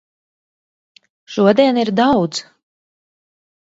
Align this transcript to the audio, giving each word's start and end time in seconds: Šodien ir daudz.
Šodien 1.35 1.79
ir 1.85 1.95
daudz. 2.03 2.45